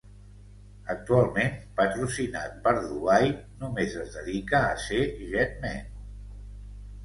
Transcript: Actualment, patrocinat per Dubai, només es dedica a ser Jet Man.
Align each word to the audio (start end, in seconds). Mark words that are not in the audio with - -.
Actualment, 0.93 1.53
patrocinat 1.81 2.57
per 2.65 2.73
Dubai, 2.79 3.27
només 3.61 3.95
es 4.07 4.19
dedica 4.19 4.65
a 4.73 4.75
ser 4.89 5.07
Jet 5.33 5.57
Man. 5.69 5.81